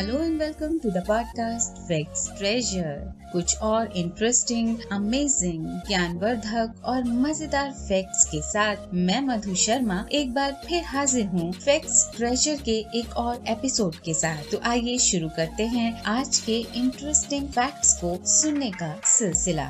Hello 0.00 0.18
and 0.18 0.38
welcome 0.40 0.78
to 0.78 0.90
the 0.90 1.02
podcast 1.06 1.78
facts 1.88 2.28
treasure 2.38 2.92
कुछ 3.32 3.56
और 3.62 3.90
interesting 3.96 4.76
amazing 4.92 5.66
ज्ञानवर्धक 5.88 6.80
और 6.84 7.02
मज़ेदार 7.04 7.70
फैक्ट्स 7.70 8.24
के 8.24 8.40
साथ 8.42 8.94
मैं 8.94 9.20
मधु 9.20 9.54
शर्मा 9.54 10.04
एक 10.12 10.32
बार 10.34 10.52
फिर 10.64 10.84
हाजिर 10.84 11.26
हूँ 11.26 11.50
फैक्ट्स 11.52 12.10
ट्रेजर 12.16 12.62
के 12.62 12.78
एक 12.94 13.16
और 13.16 13.44
एपिसोड 13.48 13.96
के 13.96 14.14
साथ। 14.14 14.50
तो 14.52 14.60
आइए 14.64 14.96
शुरू 14.98 15.28
करते 15.28 15.66
हैं 15.66 15.92
आज 16.02 16.38
के 16.38 16.58
इंटरेस्टिंग 16.76 17.48
फैक्ट्स 17.48 17.94
को 17.94 18.16
सुनने 18.26 18.70
का 18.70 18.94
सिलसिला। 19.08 19.68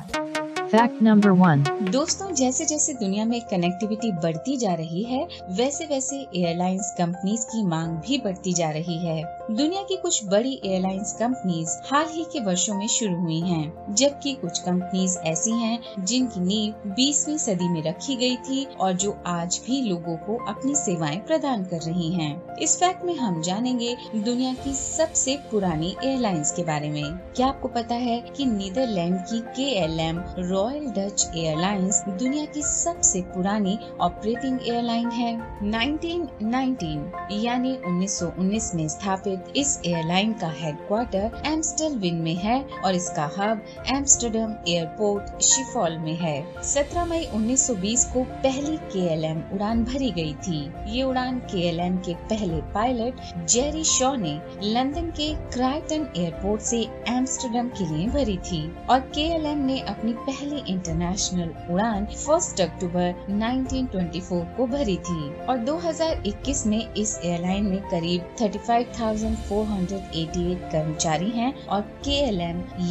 फैक्ट 0.61 1.01
नंबर 1.01 1.29
वन 1.29 1.63
दोस्तों 1.91 2.33
जैसे 2.35 2.65
जैसे 2.65 2.93
दुनिया 2.93 3.25
में 3.25 3.39
कनेक्टिविटी 3.41 4.11
बढ़ती 4.11 4.57
जा 4.57 4.73
रही 4.73 5.03
है 5.03 5.27
वैसे 5.51 5.85
वैसे 5.85 6.25
एयरलाइंस 6.35 6.95
कंपनीज़ 6.97 7.45
की 7.45 7.65
मांग 7.67 7.97
भी 7.97 8.17
बढ़ती 8.17 8.53
जा 8.53 8.69
रही 8.69 8.97
है। 8.97 9.40
दुनिया 9.51 9.81
की 9.83 9.95
कुछ 9.97 10.25
बड़ी 10.25 10.51
एयरलाइंस 10.65 11.11
कंपनीज़ 11.13 11.69
हाल 11.87 12.05
ही 12.07 12.23
के 12.23 12.39
वर्षों 12.39 12.73
में 12.75 12.87
शुरू 12.87 13.15
हुई 13.15 13.39
हैं, 13.39 13.95
जबकि 13.95 14.33
कुछ 14.33 14.59
कंपनीज़ 14.59 15.17
ऐसी 15.19 15.51
हैं 15.51 16.05
जिनकी 16.05 16.39
नींव 16.39 16.93
20वीं 16.95 17.37
सदी 17.37 17.67
में 17.69 17.81
रखी 17.83 18.15
गई 18.15 18.35
थी 18.39 18.63
और 18.81 18.93
जो 18.93 19.11
आज 19.27 19.59
भी 19.65 19.81
लोगों 19.81 20.15
को 20.17 20.37
अपनी 20.45 20.75
सेवाएँ 20.75 21.17
प्रदान 21.21 21.65
कर 21.65 21.81
रही 21.81 22.11
हैं। 22.11 22.57
इस 22.57 22.77
फैक्ट 22.79 23.03
में 23.05 23.13
हम 23.15 23.41
जानेंगे 23.41 23.95
दुनिया 24.15 24.53
की 24.53 24.73
सबसे 24.73 25.35
पुरानी 25.51 25.95
एयरलाइंस 26.03 26.51
के 26.51 26.63
बारे 26.63 26.89
में 26.89 27.03
क्या 27.35 27.47
आपको 27.47 27.67
पता 27.67 27.95
है 27.95 28.19
कि 28.29 28.45
नीदरलैंड 28.45 29.19
की 29.23 29.39
K 29.55 29.69
L 29.79 29.99
M 29.99 30.23
Royal 30.39 30.87
Dutch 30.91 31.29
Airlines 31.35 32.03
दुनिया 32.09 32.45
की 32.45 32.61
सबसे 32.61 33.21
पुरानी 33.33 33.77
ऑपरेटिंग 34.01 34.59
एयरलाइन 34.67 35.09
है 35.11 35.35
1919 35.61 37.43
यानी 37.43 37.77
1919 37.77 38.73
में 38.75 38.87
स्थापित 38.87 39.39
इस 39.55 39.81
एयरलाइन 39.85 40.33
का 40.33 40.47
हेडक्वार्टर 40.47 41.41
एम्स्टलविन 41.45 42.15
में 42.15 42.35
है 42.35 42.61
और 42.85 42.95
इसका 42.95 43.29
हब 43.37 43.61
एम्स्टरडम 43.95 44.55
एयरपोर्ट 44.67 45.41
शिफॉल 45.41 45.97
में 45.97 46.15
है। 46.15 46.61
17 46.63 47.05
मई 47.05 47.25
1920 47.35 48.05
को 48.05 48.23
पहली 48.23 48.77
के 48.77 49.31
उड़ान 49.55 49.83
भरी 49.83 50.11
गई 50.11 50.33
थी। 50.33 50.59
ये 50.87 51.03
उड़ान 51.03 51.39
के 51.39 51.71
के 51.97 52.13
पहले 52.13 52.61
पायलट 52.73 53.21
जेरी 53.49 53.83
शॉ 53.83 54.15
ने 54.15 54.39
लंदन 54.63 55.09
के 55.09 55.33
क्राइटन 55.33 56.07
एयरपोर्ट 56.17 56.61
से 56.61 56.81
एम्स्टरडम 57.07 57.67
के 57.67 57.85
लिए 57.85 58.07
भरी 58.07 58.37
थी 58.37 58.61
और 58.89 58.99
के 58.99 59.55
ने 59.55 59.79
अपनी 59.79 60.13
पहली 60.13 60.63
इंटरनेशनल 60.71 61.53
उड़ान 61.73 62.05
फ़र्स्ट 62.05 62.61
अक्टूबर 62.61 63.13
1924 63.29 64.45
को 64.57 64.67
भरी 64.67 64.97
थी 64.97 65.29
और 65.45 65.65
2021 65.65 66.65
में 66.65 66.93
इस 66.93 67.19
एयरलाइन 67.25 67.65
में 67.65 67.81
करीब 67.81 68.35
35,000 68.41 69.30
488 69.35 70.71
कर्मचारी 70.71 71.29
हैं 71.29 71.65
और 71.65 71.81
के 71.81 72.31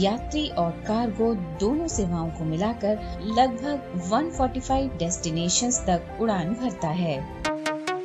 यात्री 0.02 0.48
और 0.48 0.70
कार्गो 0.70 1.34
दोनों 1.34 1.88
सेवाओं 1.88 2.30
को 2.30 2.44
मिलाकर 2.44 2.98
लगभग 3.22 4.02
145 4.10 4.98
डेस्टिनेशंस 4.98 5.80
तक 5.80 6.18
उड़ान 6.20 6.54
भरता 6.54 6.88
है। 6.88 7.42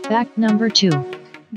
फैक्ट 0.01 0.39
नंबर 0.39 0.69
टू 0.69 0.89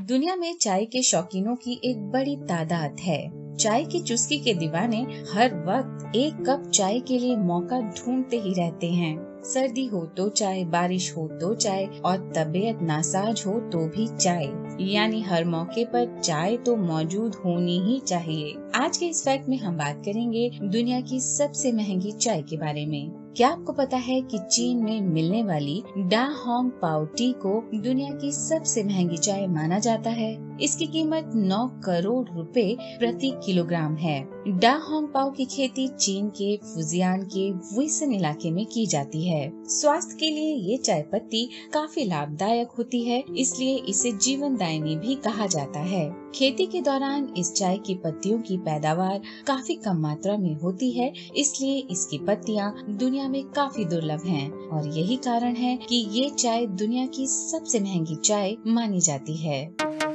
दुनिया 0.02 0.36
में 0.36 0.54
चाय 0.54 0.84
के 0.84 1.02
शौकीनों 1.02 1.56
की 1.56 1.80
एक 1.84 2.10
बड़ी 2.10 2.36
तादाद 2.36 2.96
है। 3.00 3.37
चाय 3.60 3.84
की 3.84 4.00
चुस्की 4.00 4.38
के 4.38 4.52
दीवाने 4.54 5.00
हर 5.32 5.54
वक्त 5.66 6.16
एक 6.16 6.34
कप 6.46 6.70
चाय 6.70 6.98
के 7.00 7.18
लिए 7.18 7.36
मौका 7.36 7.80
ढूंढते 7.80 8.38
ही 8.40 8.52
रहते 8.54 8.90
हैं। 8.90 9.42
सर्दी 9.44 9.86
हो 9.86 10.04
तो 10.16 10.28
चाय, 10.28 10.64
बारिश 10.64 11.12
हो 11.16 11.26
तो 11.40 11.54
चाय 11.54 11.84
और 12.04 12.32
तबीयत 12.36 12.82
नासाज 12.82 13.42
हो 13.46 13.58
तो 13.72 13.78
भी 13.88 14.06
चाय। 14.16 14.48
यानी 14.92 15.20
हर 15.22 15.44
मौके 15.44 15.84
पर 15.84 16.20
चाय 16.20 16.56
तो 16.56 16.76
मौजूद 16.76 17.34
होनी 17.34 17.78
ही 17.80 17.98
चाहिए। 18.00 18.54
आज 18.74 18.96
के 18.96 19.06
इस 19.06 19.24
फैक्ट 19.24 19.48
में 19.48 19.58
हम 19.58 19.76
बात 19.76 20.02
करेंगे 20.04 20.50
दुनिया 20.62 21.00
की 21.00 21.20
सबसे 21.20 21.72
महँगी 21.72 22.12
चाय 22.12 22.42
के 22.42 22.56
बारे 22.56 22.86
में। 22.86 23.17
क्या 23.36 23.48
आपको 23.48 23.72
पता 23.72 23.96
है 23.96 24.20
कि 24.22 24.38
चीन 24.50 24.78
में 24.78 25.00
मिलने 25.00 25.42
वाली 25.42 25.82
डा 25.98 26.24
होंग 26.36 26.70
पाओ 26.82 27.04
टी 27.16 27.32
को 27.32 27.60
दुनिया 27.74 28.12
की 28.12 28.30
सबसे 28.32 28.82
महँगी 28.84 29.16
चाय 29.16 29.46
माना 29.46 29.78
जाता 29.78 30.10
है? 30.10 30.36
इसकी 30.62 30.86
कीमत 30.86 31.30
9 31.36 31.58
करोड़ 31.84 32.28
रुपए 32.28 32.76
प्रति 32.98 33.30
किलोग्राम 33.44 33.96
है। 33.96 34.18
डा 34.48 34.72
होंग 34.88 35.08
पाओ 35.08 35.30
की 35.30 35.44
खेती 35.44 35.86
चीन 35.88 36.28
के 36.30 36.56
फुजियान 36.64 37.22
के 37.34 37.50
वुसन 37.74 38.12
इलाके 38.12 38.50
में 38.50 38.64
की 38.66 38.86
जाती 38.86 39.26
है। 39.28 39.50
स्वास्थ्य 39.70 40.16
के 40.20 40.30
लिए 40.30 40.54
ये 40.70 40.76
चाय 40.76 41.02
पत्ती 41.02 41.48
काफ़ी 41.72 42.04
लाभदायक 42.04 42.70
होती 42.78 43.02
है, 43.04 43.22
इसलिए 43.36 43.76
इसे 43.88 44.12
जीवन 44.12 44.56
दायनी 44.56 44.96
भी 44.96 45.14
कहा 45.14 45.46
जाता 45.46 45.80
है। 45.80 46.08
खेती 46.34 46.66
के 46.66 46.80
दौरान 46.80 47.28
इस 47.36 47.52
चाय 47.52 47.76
की 47.76 47.94
पत्तियों 47.94 48.40
की 48.40 48.56
पैदावार 48.58 49.20
काफ़ी 49.46 49.74
कम 49.74 50.00
मात्रा 50.00 50.36
में 50.36 50.54
होती 50.54 50.90
है, 50.90 51.12
इसलिए 51.36 51.78
इसकी 51.90 52.18
पत्तियाँ 52.18 52.74
दुनिया 52.90 53.17
में 53.26 53.44
काफ़ी 53.44 53.84
दुर्लभ 53.84 54.20
हैं 54.26 54.68
और 54.68 54.86
यही 54.86 55.16
कारण 55.16 55.54
है 55.54 55.76
कि 55.76 55.96
ये 56.10 56.30
चाय 56.30 56.66
दुनिया 56.66 57.06
की 57.06 57.26
सबसे 57.26 57.80
महँगी 57.80 58.16
चाय 58.16 58.56
मानी 58.66 59.00
जाती 59.00 59.36
है। 59.36 59.74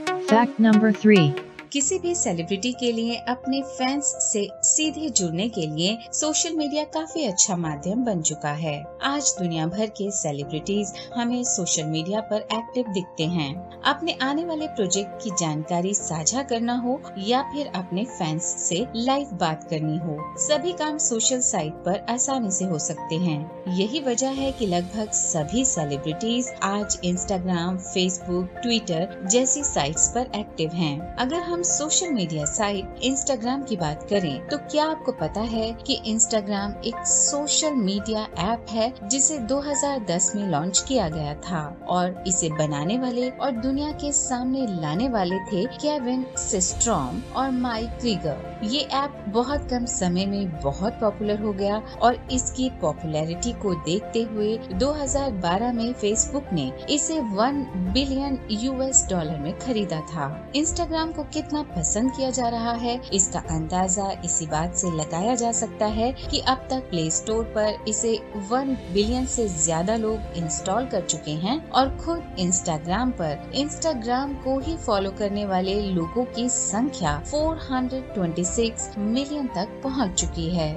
फैक्ट 0.09 0.61
नंबर 0.61 0.93
थ्री 0.93 1.31
किसी 1.73 1.97
भी 1.99 2.13
सेलिब्रिटी 2.15 2.71
के 2.71 2.91
लिए 2.91 3.15
अपने 3.29 3.61
फैंस 3.67 4.05
से 4.23 4.47
सीधे 4.63 5.09
जुड़ने 5.09 5.47
के 5.49 5.65
लिए 5.67 5.97
सोशल 6.13 6.55
मीडिया 6.55 6.83
काफ़ी 6.93 7.23
अच्छा 7.25 7.55
माध्यम 7.55 8.03
बन 8.05 8.21
चुका 8.21 8.49
है। 8.49 8.75
आज 9.03 9.33
दुनिया 9.39 9.65
भर 9.67 9.85
के 9.97 10.09
सेलिब्रिटीज 10.11 10.91
हमें 11.15 11.43
सोशल 11.43 11.85
मीडिया 11.85 12.21
पर 12.21 12.45
एक्टिव 12.53 12.91
दिखते 12.93 13.25
हैं। 13.27 13.81
अपने 13.83 14.17
आने 14.21 14.43
वाले 14.45 14.67
प्रोजेक्ट 14.67 15.23
की 15.23 15.29
जानकारी 15.39 15.93
साझा 15.93 16.43
करना 16.43 16.75
हो 16.75 16.99
या 17.19 17.41
फिर 17.53 17.71
अपने 17.75 18.03
फैंस 18.09 18.43
से 18.59 18.85
लाइव 18.95 19.33
बात 19.33 19.67
करनी 19.69 19.97
हो, 19.97 20.17
सभी 20.39 20.73
काम 20.73 20.97
सोशल 20.97 21.39
साइट 21.41 21.81
पर 21.85 22.05
आसानी 22.09 22.51
से 22.51 22.65
हो 22.65 22.79
सकते 22.79 23.15
हैं। 23.15 23.75
यही 23.77 23.99
वजह 24.01 24.29
है 24.33 24.51
कि 24.51 24.67
लगभग 24.67 25.11
सभी 25.13 25.65
सेलिब्रिटीज 25.65 26.53
आज 26.63 26.99
इंस्टाग्राम 27.03 27.77
फेसबुक 27.79 28.61
ट्विटर 28.61 29.19
जैसी 29.31 29.63
साइट्स 29.63 30.07
पर 30.09 30.31
एक्टिव 30.35 30.71
हैं। 30.73 31.15
अगर 31.15 31.41
हम 31.41 31.61
सोशल 31.63 32.09
मीडिया 32.09 32.45
साइट 32.45 32.99
इंस्टाग्राम 33.03 33.63
की 33.63 33.75
बात 33.77 34.07
करें 34.09 34.47
तो 34.47 34.57
क्या 34.57 34.85
आपको 34.85 35.11
पता 35.11 35.41
है 35.41 35.71
कि 35.87 35.93
इंस्टाग्राम 36.05 36.73
एक 36.85 36.95
सोशल 37.05 37.73
मीडिया 37.73 38.27
ऐप 38.39 38.65
है 38.69 38.93
जिसे 39.07 39.37
2010 39.39 40.35
में 40.35 40.47
लॉन्च 40.47 40.85
किया 40.87 41.09
गया 41.09 41.33
था? 41.33 41.85
और 41.89 42.23
इसे 42.27 42.49
बनाने 42.49 42.97
वाले 42.99 43.29
और 43.29 43.51
दुनिया 43.51 43.91
के 43.91 44.11
सामने 44.11 44.65
लाने 44.81 45.09
वाले 45.09 45.39
थे 45.39 45.65
केविन 45.65 46.25
सिस्ट्रॉम 46.37 47.21
और 47.35 47.51
माइक 47.51 47.89
क्रीगर 47.89 48.59
ये 48.63 48.79
ऐप 48.79 49.25
बहुत 49.27 49.67
कम 49.69 49.85
समय 49.85 50.25
में 50.25 50.61
बहुत 50.61 50.93
पॉपुलर 50.93 51.41
हो 51.41 51.53
गया 51.53 51.81
और 52.01 52.27
इसकी 52.31 52.69
पॉपुलैरिटी 52.81 53.53
को 53.53 53.73
देखते 53.75 54.21
हुए 54.21 54.57
2012 54.57 55.73
में 55.73 55.93
फेसबुक 55.93 56.45
ने 56.53 56.71
इसे 56.89 57.19
1 57.19 57.63
बिलियन 57.93 58.47
यूएस 58.51 59.07
डॉलर 59.09 59.39
में 59.39 59.59
खरीदा 59.59 59.99
था। 59.99 60.51
इंस्टाग्राम 60.55 61.11
को 61.11 61.23
कितना 61.23 61.52
कितना 61.53 61.75
पसंद 61.75 62.11
किया 62.11 62.29
जा 62.31 62.47
रहा 62.49 62.71
है। 62.73 62.99
इसका 63.13 63.39
अंदाज़ा 63.51 64.09
इसी 64.25 64.45
बात 64.47 64.75
से 64.75 64.89
लगाया 64.91 65.35
जा 65.35 65.51
सकता 65.51 65.85
है 65.87 66.11
कि 66.21 66.39
अब 66.47 66.67
तक 66.69 66.89
प्ले 66.89 67.09
स्टोर 67.11 67.43
पर 67.55 67.89
इसे 67.89 68.13
वन 68.49 68.73
बिलियन 68.93 69.25
से 69.25 69.47
ज़्यादा 69.47 69.95
लोग 69.97 70.37
इंस्टॉल 70.37 70.85
कर 70.85 71.01
चुके 71.03 71.31
हैं 71.43 71.57
और 71.71 71.95
खुद 71.97 72.35
इंस्टाग्राम 72.39 73.11
पर 73.11 73.51
इंस्टाग्राम 73.55 74.33
को 74.43 74.57
ही 74.59 74.75
फॉलो 74.77 75.11
करने 75.19 75.45
वाले 75.45 75.79
लोगों 75.91 76.25
की 76.35 76.47
संख्या 76.49 77.21
426 77.25 78.97
मिलियन 78.97 79.47
तक 79.55 79.81
पहुँच 79.83 80.19
चुकी 80.21 80.49
है। 80.49 80.73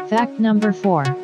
फैक्ट 0.00 0.40
नंबर 0.40 0.72
फोर 0.74 1.14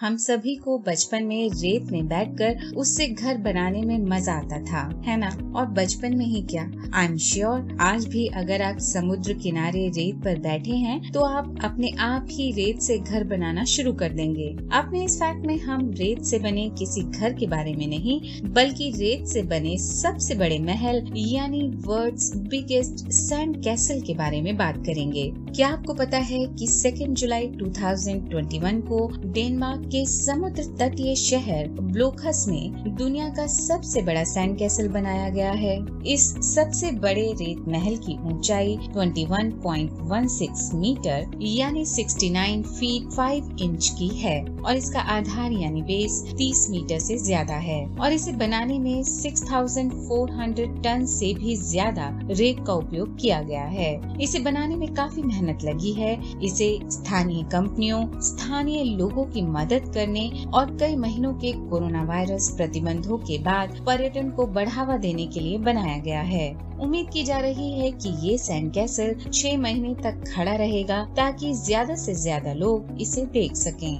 हम 0.00 0.16
सभी 0.16 0.54
को 0.54 0.76
बचपन 0.78 1.24
में 1.24 1.48
रेत 1.50 1.84
में 1.92 2.08
बैठकर 2.08 2.74
उससे 2.76 3.06
घर 3.06 3.36
बनाने 3.36 3.80
में 3.82 3.98
मज़ा 4.00 4.32
आता 4.32 4.58
था, 4.62 4.80
है 5.06 5.16
ना? 5.16 5.28
और 5.56 5.66
बचपन 5.66 6.16
में 6.16 6.24
ही 6.26 6.42
क्या? 6.42 6.64
आई 6.94 7.06
एम 7.06 7.16
श्योर 7.16 7.76
आज 7.80 8.04
भी 8.06 8.26
अगर 8.36 8.62
आप 8.62 8.78
समुद्र 8.78 9.32
किनारे 9.32 9.86
रेत 9.88 10.16
पर 10.16 10.38
बैठे 10.38 10.76
हैं 10.76 11.12
तो 11.12 11.20
आप 11.20 11.64
अपने 11.64 11.90
आप 11.98 12.26
ही 12.30 12.50
रेत 12.52 12.80
से 12.80 12.98
घर 12.98 13.24
बनाना 13.24 13.64
शुरू 13.64 13.92
कर 13.92 14.12
देंगे। 14.12 14.48
अपने 14.72 15.04
इस 15.04 15.16
फैक्ट 15.16 15.46
में 15.46 15.56
हम 15.60 15.88
रेत 15.90 16.22
से 16.22 16.38
बने 16.38 16.68
किसी 16.78 17.02
घर 17.02 17.32
के 17.32 17.46
बारे 17.46 17.74
में 17.74 17.86
नहीं, 17.86 18.20
बल्कि 18.50 18.90
रेत 18.90 19.26
से 19.26 19.42
बने 19.44 19.76
सबसे 19.78 20.34
बड़े 20.34 20.58
महल, 20.58 21.02
यानी 21.16 21.62
वर्ल्ड 21.86 22.48
बिगेस्ट 22.50 23.08
सैंड 23.12 23.62
कैसल 23.64 24.00
के 24.00 24.14
बारे 24.14 24.42
में 24.42 24.56
बात 24.56 24.84
करेंगे। 24.86 25.30
क्या 25.56 25.68
आपको 25.68 25.94
पता 25.94 26.18
है 26.18 26.44
कि 26.48 26.66
सेकेंड 26.66 27.16
जुलाई 27.16 27.46
2021 27.56 28.80
को 28.82 29.06
डेनमार्क 29.24 29.84
के 29.86 30.04
समुद्र 30.06 30.62
तटीय 30.78 31.14
शहर 31.16 31.68
ब्लोखस 31.82 32.44
में 32.48 32.94
दुनिया 32.96 33.28
का 33.28 33.46
सबसे 33.46 34.02
बड़ा 34.02 34.24
सैंड 34.24 34.58
कैसल 34.58 34.88
बनाया 34.88 35.28
गया 35.30 35.50
है। 35.52 35.74
इस 36.06 36.24
सबसे 36.44 36.90
बड़े 36.98 37.26
रेत 37.32 37.64
महल 37.68 37.96
की 38.06 38.14
ऊंचाई 38.28 38.76
21.16 38.88 40.74
मीटर 40.74 41.18
यानी 41.42 41.84
69 41.84 42.62
फीट 42.68 43.02
5 43.12 43.62
इंच 43.62 43.88
की 43.98 44.08
है 44.18 44.38
और 44.44 44.76
इसका 44.76 45.00
आधार 45.16 45.52
यानी 45.52 45.82
बेस 45.82 46.12
30 46.40 46.60
मीटर 46.70 46.98
से 46.98 47.14
ज़्यादा 47.18 47.56
है 47.62 47.80
और 47.96 48.12
इसे 48.12 48.32
बनाने 48.36 48.78
में 48.78 49.02
6,400 49.04 50.66
टन 50.84 51.04
से 51.08 51.28
भी 51.34 51.56
ज़्यादा 51.56 52.06
रेत 52.30 52.58
का 52.66 52.72
उपयोग 52.74 53.08
किया 53.20 53.40
गया 53.42 53.64
है। 53.64 53.90
इसे 54.22 54.38
बनाने 54.40 54.76
में 54.76 54.88
काफ़ी 54.94 55.22
मेहनत 55.22 55.58
लगी 55.64 55.92
है। 55.92 56.12
इसे 56.42 56.68
स्थानीय 56.90 57.42
कंपनियों 57.52 58.00
स्थानीय 58.20 58.84
लोगों 58.96 59.24
की 59.24 59.42
मदद 59.42 59.75
करने 59.84 60.46
और 60.54 60.76
कई 60.76 60.96
महीनों 60.96 61.32
के 61.34 61.52
कोरोना 61.70 62.02
वायरस 62.02 62.48
प्रतिबंधों 62.56 63.18
के 63.18 63.38
बाद 63.38 63.76
पर्यटन 63.86 64.30
को 64.30 64.46
बढ़ावा 64.46 64.96
देने 64.96 65.26
के 65.26 65.40
लिए 65.40 65.58
बनाया 65.58 65.98
गया 65.98 66.20
है 66.20 66.48
उम्मीद 66.80 67.10
की 67.12 67.24
जा 67.24 67.38
रही 67.38 67.72
है 67.72 67.90
कि 67.92 68.14
ये 68.28 68.36
सैंड 68.38 68.72
कैसल 68.72 69.14
छह 69.32 69.58
महीने 69.58 69.94
तक 69.94 70.24
खड़ा 70.34 70.54
रहेगा 70.54 71.04
ताकि 71.16 71.52
ज़्यादा 71.54 71.94
से 71.94 72.14
ज़्यादा 72.14 72.52
लोग 72.52 73.00
इसे 73.00 73.26
देख 73.32 73.56
सकें 73.56 73.98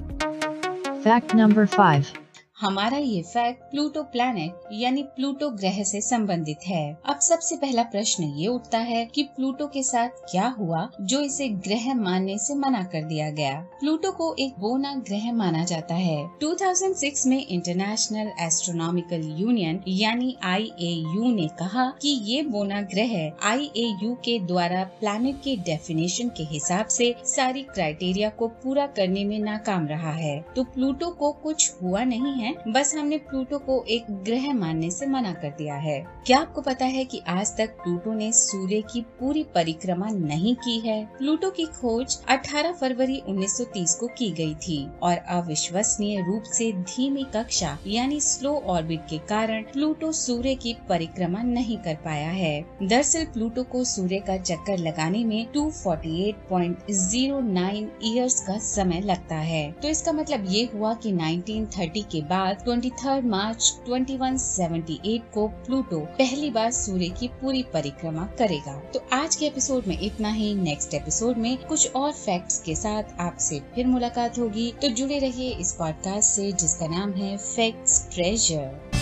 फैक्ट 1.03 1.35
नंबर 1.35 1.67
5. 1.67 2.26
हमारा 2.61 2.97
ये 2.97 3.23
फैक्ट 3.23 3.63
प्लूटो 3.63 4.03
प्लैनेट 4.03 4.69
यानी 4.73 5.03
प्लूटो 5.17 5.49
ग्रह 5.51 5.83
से 5.85 6.01
संबंधित 6.01 6.59
है। 6.67 6.97
अब 7.07 7.19
सबसे 7.19 7.57
पहला 7.57 7.83
प्रश्न 7.83 8.25
ये 8.25 8.47
उठता 8.47 8.79
है 8.79 9.05
कि 9.07 9.23
प्लूटो 9.23 9.67
के 9.67 9.83
साथ 9.83 10.09
क्या 10.31 10.47
हुआ, 10.49 10.89
जो 11.01 11.21
इसे 11.21 11.49
ग्रह 11.49 11.93
मानने 11.95 12.37
से 12.39 12.55
मना 12.55 12.83
कर 12.85 13.03
दिया 13.03 13.31
गया। 13.31 13.61
प्लूटो 13.81 14.13
को 14.13 14.35
एक 14.39 14.55
बोना 14.59 14.95
ग्रह 15.09 15.33
माना 15.33 15.65
जाता 15.65 15.95
है। 15.95 16.17
2006 16.41 17.27
में 17.27 17.47
इंटरनेशनल 17.47 18.31
एस्ट्रोनॉमिकल 18.41 19.29
यूनियन 19.39 19.83
यानी 19.89 20.37
आईएयू 20.45 21.35
ने 21.35 21.47
कहा 21.59 21.87
कि 22.03 22.09
ये 22.09 22.43
बोना 22.43 22.81
ग्रह 22.95 23.15
आईएयू 23.43 24.15
के 24.25 24.39
द्वारा 24.39 24.83
प्लैनेट 25.01 25.43
के 25.45 25.57
डेफिनेशन 25.67 26.29
के 26.29 26.45
हिसाब 26.45 26.87
से 26.87 27.15
सारी 27.27 27.63
क्राइटेरिया 27.75 28.31
को 28.31 28.49
पूरा 28.65 28.87
करने 28.87 29.25
में 29.25 29.39
नाकाम 29.39 29.87
रहा 29.87 30.13
है। 30.15 30.41
तो 30.57 30.65
प्लूटो 30.65 31.11
को 31.11 31.33
कुछ 31.33 31.73
हुआ 31.83 32.05
नहीं 32.05 32.33
है? 32.33 32.46
है, 32.47 32.57
बस 32.69 32.95
हमने 32.95 33.19
प्लूटो 33.19 33.59
को 33.59 33.85
एक 33.89 34.07
ग्रह 34.11 34.55
मानने 34.55 34.91
से 34.91 35.07
मना 35.07 35.33
कर 35.33 35.49
दिया 35.49 35.75
है। 35.75 36.07
क्या 36.27 36.39
आपको 36.39 36.61
पता 36.61 36.85
है 36.85 37.05
कि 37.05 37.23
आज 37.29 37.57
तक 37.57 37.71
प्लूटो 37.71 38.15
ने 38.15 38.33
सूर्य 38.33 38.81
की 38.81 39.01
पूरी 39.01 39.47
परिक्रमा 39.55 40.07
नहीं 40.07 40.55
की 40.55 40.79
है? 40.79 41.11
प्लूटो 41.19 41.51
की 41.51 41.65
खोज 41.65 42.19
18 42.29 42.73
फरवरी 42.73 43.23
1930 43.29 43.95
को 43.95 44.07
की 44.07 44.31
गई 44.31 44.55
थी 44.55 44.89
और 45.03 45.17
अविश्वसनीय 45.17 46.21
रूप 46.21 46.43
से 46.43 46.73
धीमी 46.73 47.23
कक्षा, 47.23 47.79
यानी 47.87 48.21
स्लो 48.21 48.63
ऑर्बिट 48.67 49.01
के 49.11 49.19
कारण 49.19 49.63
प्लूटो 49.63 50.13
सूर्य 50.13 50.55
की 50.55 50.77
परिक्रमा 50.89 51.43
नहीं 51.43 51.79
कर 51.79 51.95
पाया 51.95 52.31
है। 52.31 52.65
दरअसल 52.83 53.25
प्लूटो 53.25 53.63
को 53.63 53.85
सूर्य 53.85 54.19
का 54.19 54.37
चक्कर 54.37 54.79
लगाने 54.79 55.25
में 55.25 55.53
248.09 55.53 57.91
इयर्स 58.05 58.41
का 58.41 58.59
समय 58.59 59.01
लगता 59.01 59.35
है। 59.35 59.73
तो 59.73 59.89
इसका 59.89 60.13
मतलब 60.13 60.45
ये 60.49 60.71
हुआ 60.75 60.95
कि 60.95 61.13
1930 61.13 62.03
के 62.03 62.23
बाद 62.23 62.36
बाद 62.37 62.65
23 62.69 63.25
मार्च 63.25 63.79
2178 63.89 65.33
को 65.35 65.49
प्लूटो 65.49 65.99
पहली 65.99 66.51
बार 66.51 66.71
सूर्य 66.71 67.09
की 67.09 67.29
पूरी 67.29 67.63
परिक्रमा 67.63 68.27
करेगा। 68.27 68.77
तो 68.77 69.01
आज 69.13 69.37
के 69.37 69.47
एपिसोड 69.47 69.87
में 69.87 70.01
इतना 70.01 70.29
ही। 70.29 70.55
नेक्स्ट 70.55 70.95
एपिसोड 70.95 71.37
में 71.37 71.67
कुछ 71.67 71.93
और 71.93 72.13
फैक्ट्स 72.13 72.59
के 72.59 72.75
साथ 72.75 73.03
आपसे 73.21 73.61
फिर 73.75 73.87
मुलाकात 73.87 74.39
होगी। 74.39 74.73
तो 74.83 74.89
जुड़े 74.89 75.19
रहिए 75.19 75.51
इस 75.51 75.73
पॉडकास्ट 75.73 76.31
से, 76.31 76.53
जिसका 76.53 76.87
नाम 76.87 77.13
है 77.13 77.37
फैक्ट्स 77.37 78.09
ट्रेजर 78.13 78.96